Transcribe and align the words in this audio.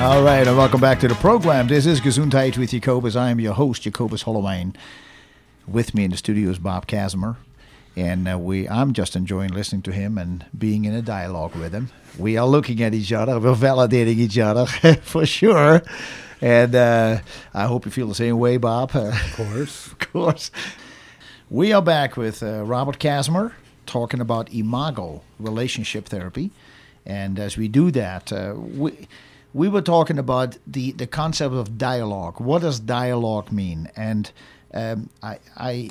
All 0.00 0.22
right, 0.22 0.46
and 0.46 0.56
welcome 0.56 0.80
back 0.80 1.00
to 1.00 1.08
the 1.08 1.16
program. 1.16 1.66
This 1.66 1.84
is 1.84 2.00
Gesundheit 2.00 2.56
with 2.56 2.70
Jacobus. 2.70 3.16
I 3.16 3.30
am 3.30 3.40
your 3.40 3.52
host, 3.54 3.82
Jacobus 3.82 4.22
Hollowijn. 4.22 4.76
With 5.66 5.92
me 5.92 6.04
in 6.04 6.12
the 6.12 6.16
studio 6.16 6.50
is 6.50 6.60
Bob 6.60 6.86
Kasmer, 6.86 7.36
and 7.96 8.28
uh, 8.28 8.38
we 8.38 8.68
I'm 8.68 8.92
just 8.92 9.16
enjoying 9.16 9.50
listening 9.50 9.82
to 9.82 9.92
him 9.92 10.16
and 10.16 10.46
being 10.56 10.84
in 10.84 10.94
a 10.94 11.02
dialogue 11.02 11.56
with 11.56 11.72
him. 11.72 11.90
We 12.16 12.36
are 12.36 12.46
looking 12.46 12.80
at 12.80 12.94
each 12.94 13.12
other, 13.12 13.40
we're 13.40 13.54
validating 13.56 14.18
each 14.18 14.38
other 14.38 14.66
for 15.02 15.26
sure, 15.26 15.82
and 16.40 16.76
uh, 16.76 17.18
I 17.52 17.66
hope 17.66 17.84
you 17.84 17.90
feel 17.90 18.06
the 18.06 18.14
same 18.14 18.38
way, 18.38 18.56
Bob. 18.56 18.92
Of 18.94 19.32
course, 19.34 19.88
of 19.88 19.98
course. 19.98 20.52
We 21.50 21.72
are 21.72 21.82
back 21.82 22.16
with 22.16 22.40
uh, 22.40 22.62
Robert 22.62 23.00
Kasmer 23.00 23.52
talking 23.84 24.20
about 24.20 24.54
Imago 24.54 25.22
relationship 25.40 26.06
therapy, 26.06 26.52
and 27.04 27.40
as 27.40 27.56
we 27.56 27.66
do 27.66 27.90
that, 27.90 28.32
uh, 28.32 28.54
we 28.56 29.08
we 29.58 29.68
were 29.68 29.82
talking 29.82 30.18
about 30.18 30.56
the, 30.68 30.92
the 30.92 31.06
concept 31.06 31.52
of 31.52 31.76
dialogue. 31.76 32.40
What 32.40 32.62
does 32.62 32.78
dialogue 32.78 33.50
mean? 33.50 33.90
And 33.96 34.30
um, 34.72 35.10
I, 35.20 35.40
I, 35.56 35.90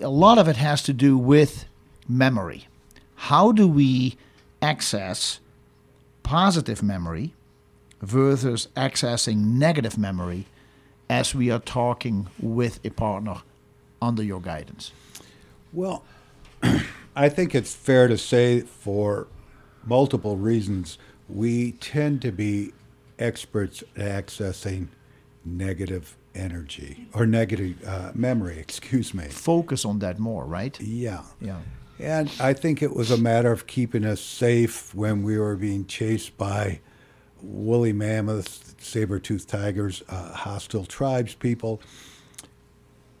a 0.00 0.08
lot 0.08 0.36
of 0.36 0.48
it 0.48 0.56
has 0.56 0.82
to 0.82 0.92
do 0.92 1.16
with 1.16 1.66
memory. 2.08 2.66
How 3.14 3.52
do 3.52 3.68
we 3.68 4.16
access 4.60 5.38
positive 6.24 6.82
memory 6.82 7.34
versus 8.02 8.66
accessing 8.76 9.36
negative 9.52 9.96
memory 9.96 10.46
as 11.08 11.32
we 11.32 11.52
are 11.52 11.60
talking 11.60 12.26
with 12.40 12.84
a 12.84 12.90
partner 12.90 13.42
under 14.02 14.24
your 14.24 14.40
guidance? 14.40 14.90
Well, 15.72 16.02
I 17.14 17.28
think 17.28 17.54
it's 17.54 17.76
fair 17.76 18.08
to 18.08 18.18
say 18.18 18.62
for 18.62 19.28
multiple 19.86 20.36
reasons 20.36 20.98
we 21.34 21.72
tend 21.72 22.22
to 22.22 22.32
be 22.32 22.72
experts 23.18 23.82
at 23.96 24.26
accessing 24.26 24.88
negative 25.44 26.16
energy 26.34 27.06
or 27.12 27.26
negative 27.26 27.76
uh, 27.86 28.12
memory, 28.14 28.58
excuse 28.58 29.12
me. 29.14 29.24
Focus 29.24 29.84
on 29.84 29.98
that 30.00 30.18
more, 30.18 30.44
right? 30.44 30.78
Yeah. 30.80 31.22
Yeah. 31.40 31.60
And 31.98 32.30
I 32.40 32.54
think 32.54 32.82
it 32.82 32.94
was 32.94 33.10
a 33.10 33.18
matter 33.18 33.52
of 33.52 33.66
keeping 33.66 34.06
us 34.06 34.20
safe 34.20 34.94
when 34.94 35.22
we 35.22 35.38
were 35.38 35.56
being 35.56 35.84
chased 35.86 36.36
by 36.38 36.80
woolly 37.42 37.92
mammoths, 37.92 38.74
saber-toothed 38.78 39.48
tigers, 39.48 40.02
uh, 40.08 40.32
hostile 40.32 40.86
tribes 40.86 41.34
people. 41.34 41.80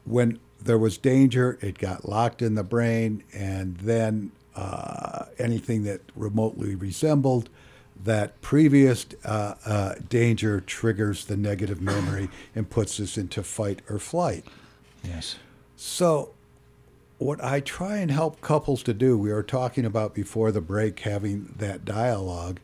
When 0.04 0.40
there 0.62 0.78
was 0.78 0.96
danger, 0.96 1.58
it 1.60 1.78
got 1.78 2.08
locked 2.08 2.42
in 2.42 2.54
the 2.54 2.64
brain, 2.64 3.22
and 3.34 3.76
then 3.78 4.32
uh, 4.56 5.26
anything 5.38 5.84
that 5.84 6.00
remotely 6.14 6.74
resembled 6.74 7.50
that 8.04 8.40
previous 8.40 9.06
uh, 9.24 9.54
uh, 9.64 9.94
danger 10.08 10.60
triggers 10.60 11.26
the 11.26 11.36
negative 11.36 11.80
memory 11.80 12.28
and 12.54 12.68
puts 12.68 12.98
us 13.00 13.18
into 13.18 13.42
fight 13.42 13.82
or 13.88 13.98
flight. 13.98 14.44
Yes. 15.04 15.36
So, 15.76 16.30
what 17.18 17.42
I 17.42 17.60
try 17.60 17.98
and 17.98 18.10
help 18.10 18.40
couples 18.40 18.82
to 18.84 18.94
do, 18.94 19.18
we 19.18 19.32
were 19.32 19.42
talking 19.42 19.84
about 19.84 20.14
before 20.14 20.52
the 20.52 20.60
break 20.60 21.00
having 21.00 21.54
that 21.58 21.84
dialogue, 21.84 22.60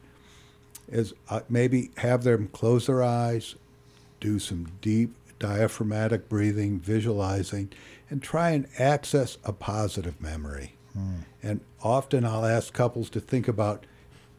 is 0.88 1.12
uh, 1.28 1.40
maybe 1.48 1.90
have 1.98 2.24
them 2.24 2.48
close 2.48 2.86
their 2.86 3.02
eyes, 3.02 3.56
do 4.20 4.38
some 4.38 4.72
deep 4.80 5.14
diaphragmatic 5.38 6.28
breathing, 6.28 6.78
visualizing, 6.78 7.70
and 8.08 8.22
try 8.22 8.50
and 8.50 8.66
access 8.78 9.38
a 9.44 9.52
positive 9.52 10.20
memory. 10.20 10.74
Hmm. 10.92 11.20
And 11.42 11.60
often 11.82 12.24
I'll 12.24 12.46
ask 12.46 12.72
couples 12.72 13.10
to 13.10 13.20
think 13.20 13.48
about 13.48 13.84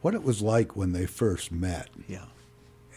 what 0.00 0.14
it 0.14 0.22
was 0.22 0.40
like 0.42 0.76
when 0.76 0.92
they 0.92 1.06
first 1.06 1.50
met. 1.52 1.88
Yeah. 2.06 2.26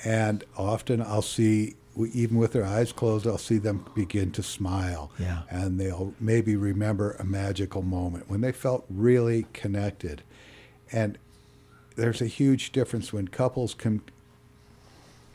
And 0.03 0.43
often 0.57 1.01
I'll 1.01 1.21
see, 1.21 1.75
even 1.95 2.37
with 2.37 2.53
their 2.53 2.65
eyes 2.65 2.91
closed, 2.91 3.27
I'll 3.27 3.37
see 3.37 3.57
them 3.57 3.85
begin 3.95 4.31
to 4.31 4.43
smile. 4.43 5.11
Yeah. 5.19 5.43
And 5.49 5.79
they'll 5.79 6.13
maybe 6.19 6.55
remember 6.55 7.11
a 7.13 7.23
magical 7.23 7.81
moment 7.81 8.29
when 8.29 8.41
they 8.41 8.51
felt 8.51 8.85
really 8.89 9.45
connected. 9.53 10.23
And 10.91 11.17
there's 11.95 12.21
a 12.21 12.27
huge 12.27 12.71
difference 12.71 13.13
when 13.13 13.27
couples 13.27 13.73
can 13.73 14.01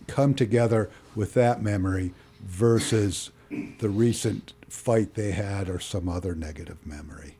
come 0.06 0.34
together 0.34 0.90
with 1.14 1.34
that 1.34 1.62
memory 1.62 2.12
versus 2.40 3.30
the 3.78 3.88
recent 3.88 4.52
fight 4.68 5.14
they 5.14 5.32
had 5.32 5.68
or 5.68 5.78
some 5.78 6.08
other 6.08 6.34
negative 6.34 6.84
memory. 6.84 7.36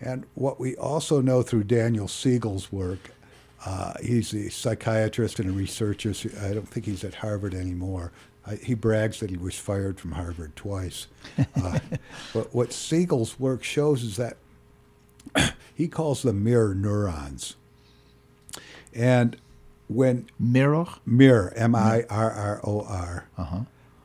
And 0.00 0.24
what 0.34 0.58
we 0.58 0.74
also 0.76 1.20
know 1.20 1.42
through 1.42 1.64
Daniel 1.64 2.08
Siegel's 2.08 2.72
work 2.72 3.10
uh, 3.64 3.94
he's 4.02 4.32
a 4.34 4.50
psychiatrist 4.50 5.38
and 5.38 5.48
a 5.48 5.52
researcher. 5.52 6.12
I 6.40 6.52
don't 6.54 6.68
think 6.68 6.86
he's 6.86 7.04
at 7.04 7.16
Harvard 7.16 7.54
anymore. 7.54 8.12
I, 8.46 8.56
he 8.56 8.74
brags 8.74 9.20
that 9.20 9.30
he 9.30 9.36
was 9.36 9.56
fired 9.56 10.00
from 10.00 10.12
Harvard 10.12 10.56
twice. 10.56 11.06
Uh, 11.54 11.78
but 12.34 12.52
what 12.54 12.72
Siegel's 12.72 13.38
work 13.38 13.62
shows 13.62 14.02
is 14.02 14.16
that 14.16 14.36
he 15.74 15.88
calls 15.88 16.22
them 16.22 16.42
mirror 16.42 16.74
neurons. 16.74 17.56
And 18.94 19.36
when 19.88 20.28
mirror, 20.38 20.86
mirror, 21.06 21.52
M 21.54 21.74
I 21.74 22.04
R 22.10 22.30
R 22.30 22.60
O 22.64 22.82
R, 22.82 23.28
uh-huh. 23.38 23.60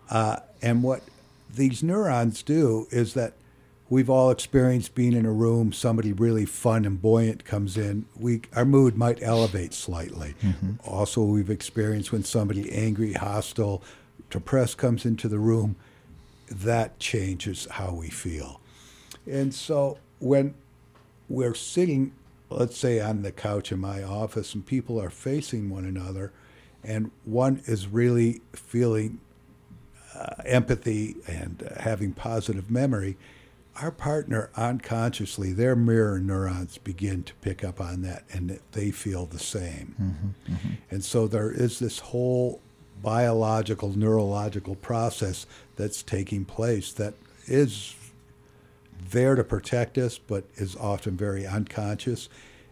uh, 0.09 0.39
and 0.62 0.84
what 0.84 1.01
these 1.50 1.81
neurons 1.81 2.44
do 2.44 2.88
is 2.91 3.13
that 3.16 3.34
we've 3.90 4.09
all 4.09 4.30
experienced 4.31 4.96
being 4.96 5.14
in 5.14 5.25
a 5.25 5.31
room 5.31 5.72
somebody 5.72 6.12
really 6.14 6.46
fun 6.46 6.86
and 6.86 7.02
buoyant 7.02 7.46
comes 7.46 7.78
in. 7.78 8.06
We 8.16 8.42
our 8.56 8.66
mood 8.66 8.98
might 8.98 9.22
elevate 9.22 9.74
slightly. 9.74 10.36
Mm-hmm. 10.44 10.74
also 10.86 11.24
we've 11.24 11.50
experienced 11.50 12.12
when 12.12 12.24
somebody 12.24 12.72
angry 12.72 13.14
hostile 13.14 13.81
depressed 14.30 14.78
comes 14.78 15.06
into 15.06 15.28
the 15.28 15.40
room 15.40 15.75
that 16.50 17.00
changes 17.00 17.68
how 17.72 17.94
we 17.94 18.09
feel. 18.09 18.59
And 19.25 19.53
so 19.53 19.98
when 20.19 20.56
we're 21.30 21.56
sitting 21.56 22.14
let's 22.50 22.78
say 22.78 23.00
on 23.00 23.22
the 23.24 23.31
couch 23.31 23.72
in 23.72 23.80
my 23.80 24.02
office 24.04 24.54
and 24.54 24.66
people 24.66 25.02
are 25.02 25.09
facing 25.09 25.69
one 25.69 25.86
another 25.86 26.31
and 26.84 27.12
one 27.25 27.62
is 27.66 27.88
really 27.88 28.42
feeling 28.54 29.19
uh, 30.16 30.36
empathy 30.46 31.16
and 31.28 31.64
uh, 31.64 31.81
having 31.81 32.14
positive 32.14 32.72
memory 32.72 33.18
our 33.81 33.91
partner 33.91 34.49
unconsciously, 34.55 35.53
their 35.53 35.75
mirror 35.75 36.19
neurons 36.19 36.77
begin 36.77 37.23
to 37.23 37.33
pick 37.35 37.63
up 37.63 37.79
on 37.79 38.01
that 38.01 38.23
and 38.31 38.59
they 38.71 38.91
feel 38.91 39.25
the 39.25 39.39
same. 39.39 39.95
Mm-hmm, 40.01 40.53
mm-hmm. 40.53 40.73
And 40.89 41.03
so 41.03 41.27
there 41.27 41.51
is 41.51 41.79
this 41.79 41.99
whole 41.99 42.61
biological, 43.01 43.97
neurological 43.97 44.75
process 44.75 45.45
that's 45.75 46.01
taking 46.01 46.45
place 46.45 46.91
that 46.93 47.13
is 47.45 47.95
there 49.11 49.35
to 49.35 49.43
protect 49.43 49.97
us, 49.97 50.17
but 50.17 50.45
is 50.55 50.75
often 50.75 51.15
very 51.15 51.45
unconscious. 51.45 52.29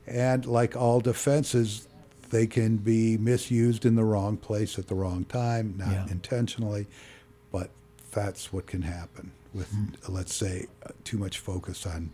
And 0.08 0.46
like 0.46 0.76
all 0.76 1.00
defenses, 1.00 1.88
they 2.30 2.48
can 2.48 2.78
be 2.78 3.18
misused 3.18 3.86
in 3.86 3.96
the 3.96 4.04
wrong 4.04 4.38
place 4.38 4.80
at 4.80 4.88
the 4.88 4.96
wrong 4.96 5.26
time, 5.26 5.76
not 5.78 5.92
yeah. 5.92 6.08
intentionally, 6.10 6.88
but 7.52 7.70
that's 8.16 8.52
what 8.52 8.66
can 8.66 8.82
happen 8.82 9.32
with, 9.54 9.72
mm. 9.72 9.94
let's 10.10 10.34
say, 10.34 10.66
uh, 10.84 10.90
too 11.04 11.18
much 11.18 11.38
focus 11.38 11.86
on 11.86 12.12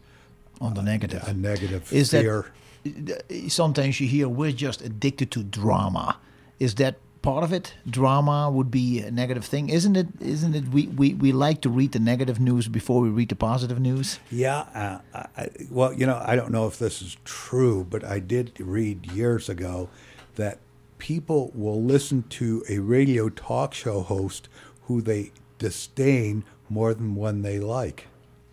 on 0.60 0.74
the 0.74 0.82
negative. 0.82 1.28
A 1.28 1.34
negative 1.34 1.92
is 1.94 2.12
fear. 2.12 2.52
That, 2.84 3.24
sometimes 3.48 4.00
you 4.00 4.08
hear 4.08 4.28
we're 4.28 4.52
just 4.52 4.82
addicted 4.82 5.32
to 5.32 5.44
drama. 5.44 6.18
Is 6.60 6.76
that 6.76 6.96
part 7.22 7.44
of 7.44 7.54
it? 7.54 7.74
Drama 7.90 8.50
would 8.50 8.72
be 8.72 9.00
a 9.00 9.12
negative 9.12 9.46
thing, 9.46 9.70
isn't 9.70 9.96
it? 9.96 10.08
Isn't 10.20 10.56
it? 10.56 10.68
We 10.70 10.88
we, 10.88 11.14
we 11.14 11.32
like 11.32 11.62
to 11.62 11.70
read 11.70 11.92
the 11.92 12.00
negative 12.00 12.40
news 12.40 12.68
before 12.68 13.02
we 13.02 13.10
read 13.10 13.30
the 13.30 13.36
positive 13.36 13.80
news. 13.80 14.20
Yeah. 14.32 14.66
Uh, 15.14 15.24
I, 15.38 15.50
well, 15.70 15.94
you 15.94 16.06
know, 16.06 16.22
I 16.26 16.36
don't 16.36 16.52
know 16.52 16.68
if 16.68 16.78
this 16.78 17.02
is 17.02 17.18
true, 17.26 17.86
but 17.90 18.04
I 18.04 18.20
did 18.20 18.60
read 18.60 19.12
years 19.12 19.50
ago 19.50 19.90
that 20.36 20.60
people 20.98 21.52
will 21.56 21.82
listen 21.82 22.24
to 22.30 22.64
a 22.70 22.80
radio 22.80 23.30
talk 23.30 23.74
show 23.74 24.02
host 24.02 24.48
who 24.84 25.02
they 25.02 25.32
disdain 25.62 26.44
more 26.70 26.96
than 26.96 27.14
one 27.14 27.44
they 27.44 27.60
like. 27.60 28.08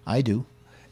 I 0.06 0.20
do. 0.20 0.44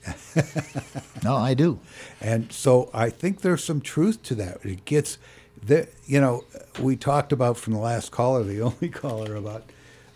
no, 1.23 1.37
I 1.37 1.53
do. 1.53 1.79
And 2.23 2.51
so 2.51 2.89
I 2.95 3.11
think 3.11 3.43
there's 3.43 3.63
some 3.63 3.83
truth 3.83 4.23
to 4.25 4.35
that. 4.37 4.65
It 4.65 4.87
gets 4.87 5.19
that 5.63 5.91
you 6.07 6.21
know 6.21 6.45
we 6.81 6.97
talked 6.97 7.33
about 7.33 7.59
from 7.59 7.75
the 7.75 7.79
last 7.79 8.13
caller, 8.13 8.43
the 8.43 8.63
only 8.71 8.89
caller 8.89 9.35
about 9.35 9.65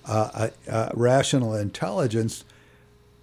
uh, 0.08 0.30
uh, 0.32 0.48
uh, 0.70 0.88
rational 0.94 1.54
intelligence. 1.54 2.44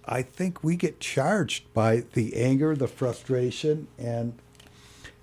I 0.04 0.22
think 0.22 0.62
we 0.62 0.76
get 0.76 1.00
charged 1.00 1.72
by 1.74 2.04
the 2.12 2.36
anger, 2.36 2.76
the 2.76 2.86
frustration, 2.86 3.88
and 3.98 4.38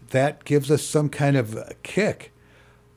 that 0.09 0.43
gives 0.43 0.69
us 0.69 0.83
some 0.83 1.07
kind 1.07 1.37
of 1.37 1.57
kick. 1.83 2.33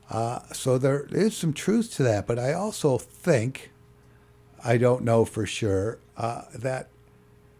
Uh, 0.09 0.39
so 0.51 0.77
there 0.77 1.07
is 1.11 1.37
some 1.37 1.53
truth 1.53 1.93
to 1.95 2.03
that. 2.03 2.27
But 2.27 2.39
I 2.39 2.53
also 2.53 2.97
think 2.97 3.71
I 4.63 4.77
don't 4.77 5.03
know 5.03 5.25
for 5.25 5.45
sure 5.45 5.99
uh, 6.17 6.43
that 6.53 6.89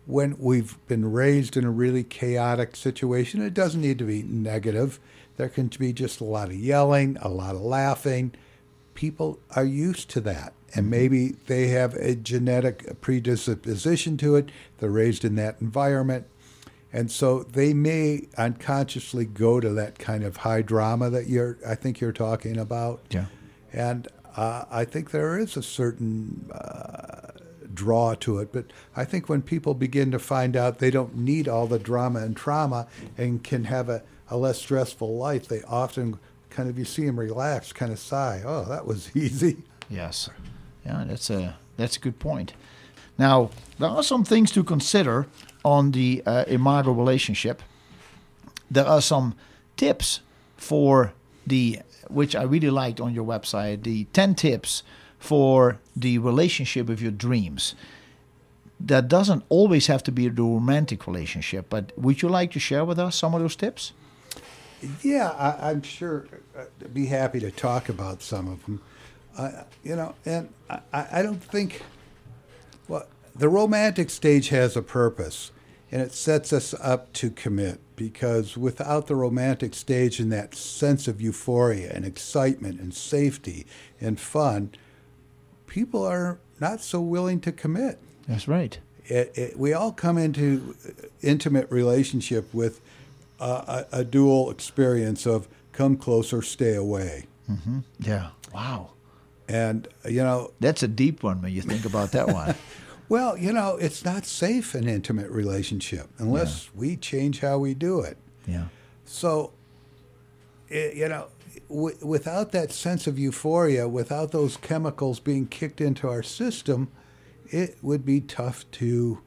when 0.05 0.37
we've 0.39 0.75
been 0.87 1.11
raised 1.11 1.55
in 1.55 1.63
a 1.65 1.71
really 1.71 2.03
chaotic 2.03 2.75
situation, 2.75 3.41
it 3.41 3.53
doesn't 3.53 3.81
need 3.81 3.99
to 3.99 4.05
be 4.05 4.23
negative. 4.23 4.99
There 5.37 5.49
can 5.49 5.67
be 5.67 5.93
just 5.93 6.19
a 6.19 6.25
lot 6.25 6.49
of 6.49 6.55
yelling, 6.55 7.17
a 7.21 7.29
lot 7.29 7.55
of 7.55 7.61
laughing, 7.61 8.33
people 8.99 9.39
are 9.55 9.63
used 9.63 10.09
to 10.09 10.19
that. 10.19 10.51
And 10.75 10.89
maybe 10.89 11.29
they 11.47 11.69
have 11.69 11.93
a 11.93 12.15
genetic 12.15 12.99
predisposition 12.99 14.17
to 14.17 14.35
it. 14.35 14.49
They're 14.79 14.89
raised 14.89 15.23
in 15.23 15.35
that 15.35 15.61
environment. 15.61 16.27
And 16.91 17.09
so 17.09 17.43
they 17.43 17.73
may 17.73 18.27
unconsciously 18.37 19.23
go 19.23 19.61
to 19.61 19.69
that 19.69 19.99
kind 19.99 20.23
of 20.23 20.37
high 20.37 20.63
drama 20.63 21.09
that 21.11 21.27
you're, 21.27 21.57
I 21.65 21.75
think 21.75 22.01
you're 22.01 22.11
talking 22.11 22.57
about. 22.57 23.01
Yeah. 23.09 23.27
And 23.71 24.07
uh, 24.35 24.65
I 24.69 24.85
think 24.85 25.11
there 25.11 25.37
is 25.37 25.57
a 25.57 25.63
certain 25.63 26.49
uh, 26.51 27.31
draw 27.73 28.15
to 28.15 28.39
it. 28.39 28.51
But 28.51 28.65
I 28.95 29.05
think 29.05 29.29
when 29.29 29.41
people 29.41 29.73
begin 29.73 30.11
to 30.11 30.19
find 30.19 30.55
out 30.55 30.79
they 30.79 30.91
don't 30.91 31.15
need 31.15 31.47
all 31.47 31.67
the 31.67 31.79
drama 31.79 32.19
and 32.19 32.35
trauma 32.35 32.87
and 33.17 33.43
can 33.43 33.65
have 33.65 33.89
a, 33.89 34.03
a 34.29 34.37
less 34.37 34.59
stressful 34.59 35.15
life, 35.15 35.47
they 35.47 35.63
often 35.63 36.19
kind 36.49 36.69
of, 36.69 36.77
you 36.77 36.85
see 36.85 37.05
them 37.05 37.19
relax, 37.19 37.71
kind 37.73 37.91
of 37.91 37.99
sigh, 37.99 38.41
oh, 38.45 38.65
that 38.65 38.85
was 38.85 39.09
easy. 39.15 39.63
Yes. 39.89 40.29
Yeah, 40.85 41.03
that's 41.07 41.29
a 41.29 41.57
that's 41.77 41.97
a 41.97 41.99
good 41.99 42.19
point. 42.19 42.53
Now, 43.17 43.49
there 43.79 43.89
are 43.89 44.03
some 44.03 44.23
things 44.23 44.51
to 44.51 44.63
consider 44.63 45.27
on 45.63 45.91
the 45.91 46.23
uh, 46.25 46.45
imago 46.47 46.91
relationship. 46.91 47.61
There 48.71 48.85
are 48.85 49.01
some 49.01 49.35
tips 49.75 50.21
for 50.57 51.13
the 51.49 51.81
which 52.07 52.35
I 52.35 52.43
really 52.43 52.69
liked 52.69 52.99
on 52.99 53.13
your 53.13 53.25
website, 53.25 53.83
the 53.83 54.05
10 54.05 54.35
tips 54.35 54.83
for 55.19 55.79
the 55.95 56.17
relationship 56.17 56.89
of 56.89 57.01
your 57.01 57.11
dreams. 57.11 57.75
That 58.79 59.07
doesn't 59.07 59.43
always 59.49 59.87
have 59.87 60.01
to 60.03 60.11
be 60.11 60.29
the 60.29 60.41
romantic 60.41 61.05
relationship, 61.05 61.67
but 61.69 61.91
would 61.97 62.21
you 62.21 62.29
like 62.29 62.51
to 62.51 62.59
share 62.59 62.85
with 62.85 62.97
us 62.97 63.15
some 63.15 63.35
of 63.35 63.41
those 63.41 63.55
tips? 63.55 63.91
Yeah, 65.03 65.29
I, 65.31 65.69
I'm 65.69 65.81
sure 65.81 66.27
I'd 66.57 66.93
be 66.93 67.07
happy 67.07 67.41
to 67.41 67.51
talk 67.51 67.89
about 67.89 68.21
some 68.21 68.47
of 68.47 68.65
them. 68.65 68.81
Uh, 69.37 69.63
you 69.83 69.95
know, 69.95 70.15
and 70.25 70.49
I, 70.69 70.79
I 70.93 71.21
don't 71.21 71.43
think, 71.43 71.83
well, 72.87 73.05
the 73.35 73.49
romantic 73.49 74.09
stage 74.09 74.49
has 74.49 74.77
a 74.77 74.81
purpose 74.81 75.51
and 75.91 76.01
it 76.01 76.13
sets 76.13 76.53
us 76.53 76.73
up 76.81 77.11
to 77.13 77.29
commit 77.29 77.79
because 77.95 78.55
without 78.57 79.07
the 79.07 79.15
romantic 79.15 79.73
stage 79.73 80.19
and 80.19 80.31
that 80.31 80.55
sense 80.55 81.07
of 81.07 81.19
euphoria 81.19 81.91
and 81.93 82.05
excitement 82.05 82.79
and 82.79 82.93
safety 82.93 83.65
and 83.99 84.19
fun, 84.19 84.71
people 85.67 86.05
are 86.05 86.39
not 86.59 86.81
so 86.81 87.01
willing 87.01 87.39
to 87.41 87.51
commit. 87.51 87.99
That's 88.27 88.47
right. 88.47 88.77
It, 89.05 89.31
it, 89.35 89.59
we 89.59 89.73
all 89.73 89.91
come 89.91 90.17
into 90.17 90.75
intimate 91.21 91.71
relationship 91.71 92.53
with 92.53 92.79
a, 93.39 93.85
a, 93.91 94.03
dual 94.03 94.51
experience 94.51 95.25
of 95.25 95.47
come 95.71 95.97
closer, 95.97 96.41
stay 96.41 96.75
away. 96.75 97.25
Mm-hmm. 97.49 97.79
Yeah. 97.99 98.29
Wow. 98.53 98.91
And 99.47 99.87
you 100.05 100.21
know 100.21 100.51
that's 100.59 100.83
a 100.83 100.87
deep 100.87 101.23
one 101.23 101.41
when 101.41 101.51
you 101.51 101.61
think 101.61 101.85
about 101.85 102.11
that 102.11 102.27
one. 102.27 102.53
well, 103.09 103.35
you 103.35 103.51
know, 103.51 103.75
it's 103.77 104.05
not 104.05 104.25
safe 104.25 104.75
an 104.75 104.87
intimate 104.87 105.31
relationship 105.31 106.07
unless 106.19 106.65
yeah. 106.65 106.79
we 106.79 106.95
change 106.95 107.39
how 107.39 107.57
we 107.57 107.73
do 107.73 108.01
it. 108.01 108.17
Yeah. 108.47 108.65
So, 109.03 109.51
it, 110.69 110.95
you 110.95 111.09
know, 111.09 111.27
w- 111.69 111.97
without 112.01 112.51
that 112.51 112.71
sense 112.71 113.07
of 113.07 113.17
euphoria, 113.17 113.87
without 113.87 114.31
those 114.31 114.57
chemicals 114.57 115.19
being 115.19 115.47
kicked 115.47 115.81
into 115.81 116.07
our 116.07 116.21
system, 116.21 116.91
it 117.49 117.77
would 117.81 118.05
be 118.05 118.21
tough 118.21 118.69
to 118.71 119.21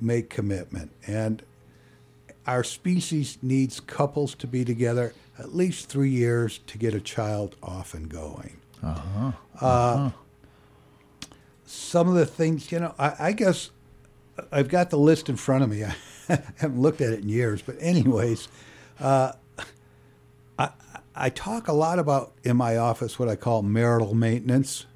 make 0.00 0.28
commitment. 0.28 0.92
And 1.06 1.42
our 2.46 2.62
species 2.62 3.38
needs 3.40 3.80
couples 3.80 4.34
to 4.36 4.46
be 4.46 4.66
together 4.66 5.14
at 5.38 5.54
least 5.54 5.88
three 5.88 6.10
years 6.10 6.60
to 6.66 6.78
get 6.78 6.94
a 6.94 7.00
child 7.00 7.56
off 7.62 7.94
and 7.94 8.08
going. 8.08 8.60
Uh-huh. 8.82 9.32
Uh, 9.60 9.66
uh-huh. 9.66 10.10
Some 11.66 12.08
of 12.08 12.14
the 12.14 12.26
things, 12.26 12.70
you 12.70 12.80
know, 12.80 12.94
I, 12.98 13.14
I, 13.18 13.32
guess 13.32 13.70
I've 14.52 14.68
got 14.68 14.90
the 14.90 14.98
list 14.98 15.28
in 15.28 15.36
front 15.36 15.64
of 15.64 15.70
me. 15.70 15.84
I 16.28 16.42
haven't 16.56 16.80
looked 16.80 17.00
at 17.00 17.12
it 17.12 17.20
in 17.20 17.28
years, 17.28 17.62
but 17.62 17.76
anyways, 17.80 18.48
uh, 19.00 19.32
I, 20.58 20.70
I 21.14 21.30
talk 21.30 21.68
a 21.68 21.72
lot 21.72 21.98
about 21.98 22.32
in 22.42 22.56
my 22.56 22.76
office 22.76 23.18
what 23.18 23.28
I 23.28 23.36
call 23.36 23.62
marital 23.62 24.14
maintenance, 24.14 24.86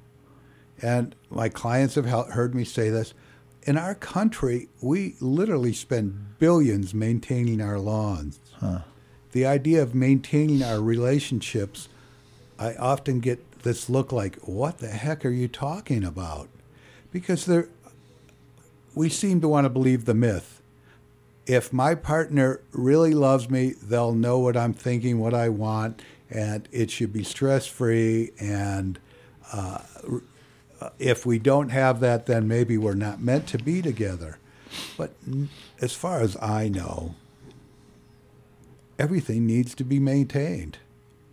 and 0.81 1.15
my 1.29 1.49
clients 1.49 1.95
have 1.95 2.05
heard 2.05 2.55
me 2.55 2.63
say 2.63 2.89
this. 2.89 3.13
In 3.63 3.77
our 3.77 3.93
country, 3.93 4.69
we 4.81 5.15
literally 5.19 5.73
spend 5.73 6.39
billions 6.39 6.93
maintaining 6.93 7.61
our 7.61 7.77
lawns. 7.77 8.39
Huh. 8.59 8.79
The 9.31 9.45
idea 9.45 9.83
of 9.83 9.93
maintaining 9.93 10.63
our 10.63 10.81
relationships, 10.81 11.89
I 12.57 12.75
often 12.75 13.19
get 13.19 13.61
this 13.63 13.89
look 13.89 14.11
like, 14.11 14.37
what 14.37 14.79
the 14.79 14.87
heck 14.87 15.25
are 15.25 15.29
you 15.29 15.47
talking 15.47 16.03
about? 16.03 16.49
Because 17.11 17.45
there, 17.45 17.69
we 18.95 19.09
seem 19.09 19.41
to 19.41 19.47
want 19.47 19.65
to 19.65 19.69
believe 19.69 20.05
the 20.05 20.13
myth. 20.13 20.61
If 21.45 21.73
my 21.73 21.95
partner 21.95 22.61
really 22.71 23.13
loves 23.13 23.49
me, 23.49 23.73
they'll 23.81 24.13
know 24.13 24.37
what 24.37 24.55
I'm 24.55 24.73
thinking, 24.73 25.19
what 25.19 25.33
I 25.33 25.49
want, 25.49 26.01
and 26.29 26.67
it 26.71 26.91
should 26.91 27.11
be 27.11 27.23
stress 27.23 27.65
free. 27.65 28.31
And 28.39 28.99
uh, 29.51 29.79
if 30.99 31.25
we 31.25 31.39
don't 31.39 31.69
have 31.69 31.99
that, 32.01 32.27
then 32.27 32.47
maybe 32.47 32.77
we're 32.77 32.93
not 32.93 33.19
meant 33.19 33.47
to 33.47 33.57
be 33.57 33.81
together. 33.81 34.37
But 34.97 35.11
as 35.81 35.93
far 35.93 36.21
as 36.21 36.37
I 36.41 36.69
know, 36.69 37.15
everything 38.99 39.47
needs 39.47 39.73
to 39.75 39.83
be 39.83 39.99
maintained 39.99 40.77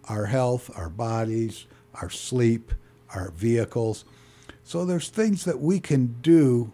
our 0.08 0.26
health, 0.26 0.70
our 0.76 0.88
bodies, 0.88 1.66
our 1.94 2.08
sleep, 2.08 2.72
our 3.14 3.30
vehicles. 3.32 4.04
So 4.66 4.84
there's 4.84 5.08
things 5.08 5.44
that 5.44 5.60
we 5.60 5.78
can 5.78 6.16
do 6.22 6.72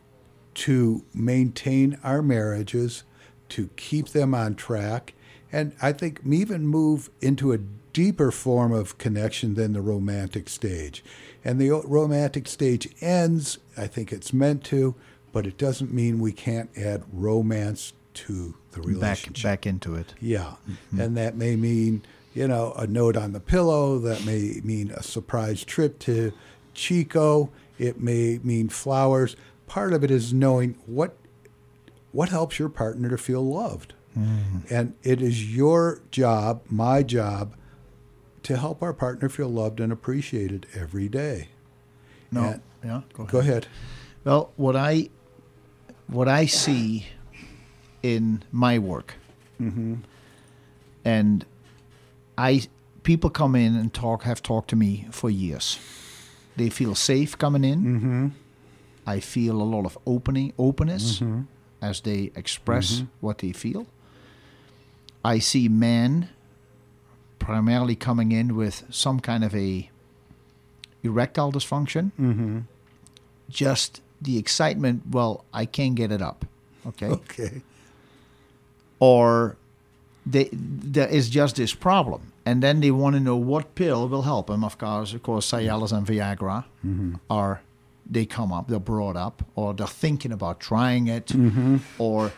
to 0.54 1.04
maintain 1.12 1.98
our 2.02 2.22
marriages, 2.22 3.04
to 3.50 3.68
keep 3.76 4.08
them 4.08 4.34
on 4.34 4.54
track, 4.54 5.12
and 5.52 5.74
I 5.82 5.92
think 5.92 6.20
even 6.24 6.66
move 6.66 7.10
into 7.20 7.52
a 7.52 7.58
deeper 7.92 8.30
form 8.30 8.72
of 8.72 8.96
connection 8.96 9.52
than 9.54 9.74
the 9.74 9.82
romantic 9.82 10.48
stage. 10.48 11.04
And 11.44 11.60
the 11.60 11.70
romantic 11.84 12.48
stage 12.48 12.88
ends, 13.02 13.58
I 13.76 13.88
think 13.88 14.10
it's 14.10 14.32
meant 14.32 14.64
to, 14.64 14.94
but 15.30 15.46
it 15.46 15.58
doesn't 15.58 15.92
mean 15.92 16.18
we 16.18 16.32
can't 16.32 16.70
add 16.74 17.04
romance 17.12 17.92
to 18.14 18.54
the 18.70 18.80
relationship. 18.80 19.44
Back, 19.44 19.60
back 19.60 19.66
into 19.66 19.96
it. 19.96 20.14
Yeah. 20.18 20.54
Mm-hmm. 20.66 20.98
And 20.98 21.16
that 21.18 21.36
may 21.36 21.56
mean 21.56 22.02
you 22.34 22.48
know, 22.48 22.72
a 22.76 22.86
note 22.86 23.16
on 23.16 23.32
the 23.32 23.40
pillow. 23.40 23.98
That 23.98 24.24
may 24.24 24.60
mean 24.64 24.90
a 24.90 25.02
surprise 25.02 25.64
trip 25.64 25.98
to 26.00 26.32
Chico. 26.74 27.50
It 27.79 28.00
may 28.00 28.38
mean 28.43 28.69
flowers. 28.69 29.36
Part 29.67 29.93
of 29.93 30.05
it 30.05 30.10
is 30.10 30.32
knowing 30.32 30.76
what 30.86 31.17
what 32.12 32.29
helps 32.29 32.58
your 32.58 32.69
partner 32.69 33.08
to 33.08 33.19
feel 33.19 33.43
loved. 33.43 33.94
Mm. 34.17 34.70
And 34.70 34.94
it 35.02 35.22
is 35.22 35.55
your 35.55 36.02
job, 36.10 36.62
my 36.69 37.02
job, 37.02 37.55
to 38.43 38.56
help 38.56 38.82
our 38.82 38.93
partner 38.93 39.29
feel 39.29 39.48
loved 39.48 39.81
and 39.81 39.91
appreciated 39.93 40.67
every 40.74 41.08
day. 41.08 41.48
No, 42.31 42.43
and, 42.43 42.62
yeah, 42.84 43.00
go 43.14 43.22
ahead. 43.22 43.32
go 43.32 43.38
ahead. 43.38 43.67
Well, 44.24 44.52
what 44.56 44.76
I 44.76 45.08
what 46.06 46.29
I 46.29 46.46
see 46.46 47.06
in 48.02 48.43
my 48.52 48.79
work, 48.79 49.14
mm-hmm. 49.60 49.96
and 51.05 51.44
I 52.36 52.62
people 53.02 53.31
come 53.31 53.55
in 53.55 53.74
and 53.76 53.93
talk 53.93 54.24
have 54.24 54.43
talked 54.43 54.69
to 54.70 54.76
me 54.76 55.08
for 55.10 55.31
years. 55.31 55.79
They 56.56 56.68
feel 56.68 56.94
safe 56.94 57.36
coming 57.38 57.64
in. 57.64 57.80
Mm-hmm. 57.80 58.28
I 59.06 59.20
feel 59.20 59.60
a 59.60 59.64
lot 59.64 59.84
of 59.84 59.98
opening 60.06 60.52
openness 60.58 61.20
mm-hmm. 61.20 61.42
as 61.80 62.00
they 62.02 62.30
express 62.36 62.94
mm-hmm. 62.94 63.06
what 63.20 63.38
they 63.38 63.52
feel. 63.52 63.86
I 65.24 65.38
see 65.38 65.68
men 65.68 66.28
primarily 67.38 67.96
coming 67.96 68.32
in 68.32 68.54
with 68.54 68.84
some 68.90 69.18
kind 69.20 69.44
of 69.44 69.54
a 69.54 69.90
erectile 71.02 71.52
dysfunction. 71.52 72.12
Mm-hmm. 72.20 72.60
Just 73.48 74.00
the 74.20 74.38
excitement. 74.38 75.02
Well, 75.10 75.44
I 75.52 75.66
can't 75.66 75.94
get 75.94 76.12
it 76.12 76.22
up. 76.22 76.44
Okay. 76.86 77.06
Okay. 77.10 77.62
Or 79.00 79.56
they, 80.24 80.48
there 80.52 81.08
is 81.08 81.28
just 81.28 81.56
this 81.56 81.74
problem. 81.74 82.31
And 82.44 82.63
then 82.63 82.81
they 82.81 82.91
want 82.91 83.15
to 83.15 83.20
know 83.20 83.37
what 83.37 83.75
pill 83.75 84.08
will 84.08 84.22
help 84.22 84.49
them. 84.49 84.65
Of 84.65 84.77
course, 84.79 85.15
of 85.15 85.22
course, 85.22 85.51
Cialis 85.53 85.93
and 85.93 86.06
Viagra 86.06 86.65
mm-hmm. 86.84 87.15
are 87.31 87.63
they 88.11 88.27
come 88.27 88.53
up, 88.53 88.69
they're 88.69 88.81
brought 88.81 89.17
up, 89.17 89.44
or 89.55 89.72
they're 89.75 89.87
thinking 89.87 90.32
about 90.32 90.58
trying 90.61 91.06
it, 91.06 91.27
mm-hmm. 91.29 91.77
or. 91.99 92.32